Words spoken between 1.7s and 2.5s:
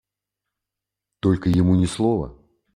ни слова.